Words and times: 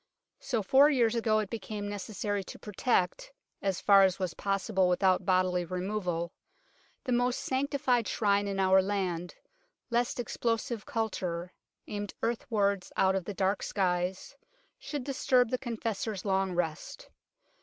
So 0.39 0.63
four 0.63 0.89
years 0.89 1.13
ago 1.13 1.37
it 1.37 1.51
became 1.51 1.87
necessary 1.87 2.43
to 2.45 2.57
protect, 2.57 3.31
as 3.61 3.79
far 3.79 4.01
as 4.01 4.17
was 4.17 4.33
possible 4.33 4.89
without 4.89 5.27
bodily 5.27 5.63
removal, 5.63 6.31
the 7.03 7.11
most 7.11 7.39
sanctified 7.41 8.07
Shrine 8.07 8.47
in 8.47 8.59
our 8.59 8.81
land, 8.81 9.35
lest 9.91 10.19
explosive 10.19 10.87
kultur, 10.87 11.51
aimed 11.87 12.15
earthwards 12.23 12.91
out 12.97 13.13
of 13.15 13.25
dark 13.25 13.61
skies, 13.61 14.35
should 14.79 15.03
disturb 15.03 15.51
the 15.51 15.59
Confessor's 15.59 16.25
long 16.25 16.53
rest. 16.53 17.07